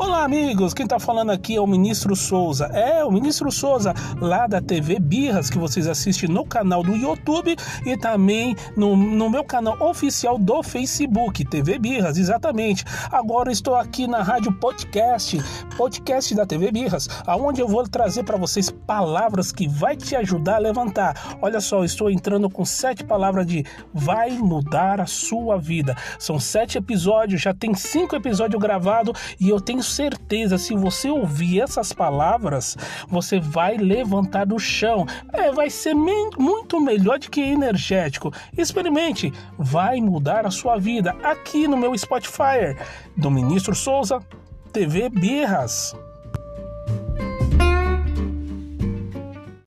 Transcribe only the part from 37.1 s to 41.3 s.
do que energético. Experimente, vai mudar a sua vida